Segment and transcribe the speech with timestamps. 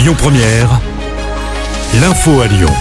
[0.00, 0.80] Lyon Première,
[2.00, 2.72] l'info à Lyon.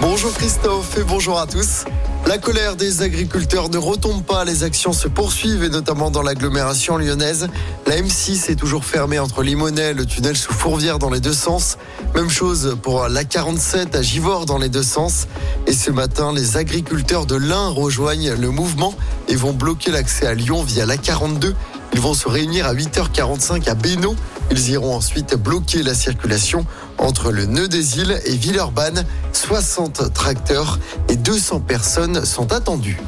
[0.00, 1.84] Bonjour Christophe et bonjour à tous.
[2.26, 6.96] La colère des agriculteurs ne retombe pas, les actions se poursuivent et notamment dans l'agglomération
[6.96, 7.46] lyonnaise.
[7.86, 11.78] La M6 est toujours fermée entre Limonest le tunnel sous Fourvière dans les deux sens.
[12.16, 15.28] Même chose pour la 47 à Givors dans les deux sens.
[15.68, 18.96] Et ce matin, les agriculteurs de l'Ain rejoignent le mouvement
[19.28, 21.54] et vont bloquer l'accès à Lyon via la 42.
[21.92, 24.16] Ils vont se réunir à 8h45 à Bénaud.
[24.50, 26.64] Ils iront ensuite bloquer la circulation
[26.98, 29.04] entre le nœud des îles et Villeurbanne.
[29.32, 30.78] 60 tracteurs
[31.08, 32.98] et 200 personnes sont attendues.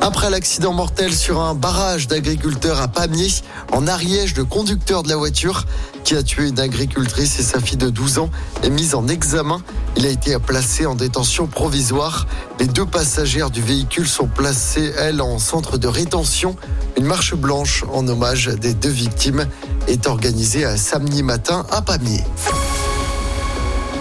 [0.00, 5.16] Après l'accident mortel sur un barrage d'agriculteurs à Pamiers, en Ariège, le conducteur de la
[5.16, 5.64] voiture
[6.04, 8.30] qui a tué une agricultrice et sa fille de 12 ans
[8.62, 9.62] est mis en examen.
[9.96, 12.26] Il a été placé en détention provisoire.
[12.60, 16.54] Les deux passagères du véhicule sont placées, elles, en centre de rétention.
[16.98, 19.46] Une marche blanche en hommage des deux victimes
[19.88, 22.24] est organisée à samedi matin à Pamiers.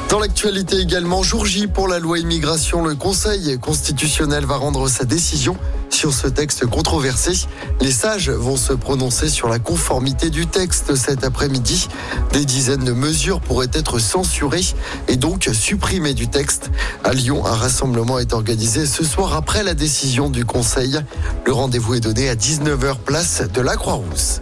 [0.10, 5.06] Dans l'actualité également, jour J pour la loi immigration, le Conseil constitutionnel va rendre sa
[5.06, 5.58] décision
[6.06, 7.32] sur ce texte controversé.
[7.82, 11.88] Les sages vont se prononcer sur la conformité du texte cet après-midi.
[12.32, 14.76] Des dizaines de mesures pourraient être censurées
[15.08, 16.70] et donc supprimées du texte.
[17.04, 21.00] À Lyon, un rassemblement est organisé ce soir après la décision du Conseil.
[21.44, 24.42] Le rendez-vous est donné à 19h place de la Croix-Rousse.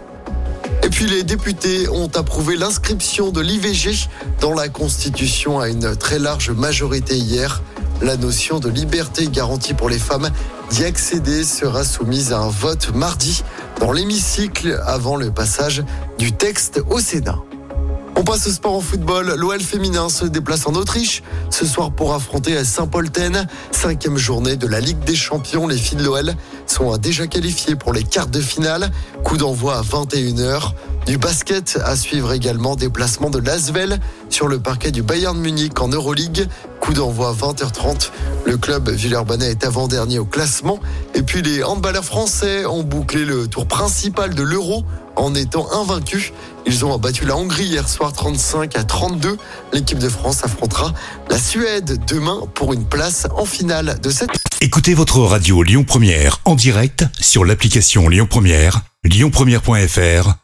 [0.82, 4.10] Et puis les députés ont approuvé l'inscription de l'IVG
[4.42, 7.62] dans la Constitution à une très large majorité hier.
[8.02, 10.30] La notion de liberté garantie pour les femmes
[10.70, 13.42] d'y accéder sera soumise à un vote mardi
[13.80, 15.84] dans l'hémicycle avant le passage
[16.18, 17.38] du texte au Sénat.
[18.16, 19.34] On passe au sport en football.
[19.36, 23.46] L'OL féminin se déplace en Autriche ce soir pour affronter Saint-Polten.
[23.72, 25.66] Cinquième journée de la Ligue des Champions.
[25.66, 26.34] Les filles de l'OL
[26.66, 28.90] sont déjà qualifiées pour les quarts de finale.
[29.24, 30.72] Coup d'envoi à 21h.
[31.06, 33.98] Du basket à suivre également déplacement de Lasvel
[34.30, 36.48] sur le parquet du Bayern Munich en Euroleague.
[36.80, 38.10] Coup d'envoi à 20h30.
[38.46, 40.80] Le club Villeurbanne est avant-dernier au classement.
[41.14, 44.84] Et puis les handballeurs français ont bouclé le tour principal de l'Euro
[45.16, 46.32] en étant invaincus.
[46.66, 49.36] Ils ont battu la Hongrie hier soir 35 à 32.
[49.74, 50.94] L'équipe de France affrontera
[51.28, 54.30] la Suède demain pour une place en finale de cette.
[54.62, 60.43] Écoutez votre radio Lyon Première en direct sur l'application Lyon Première, lyonpremière.fr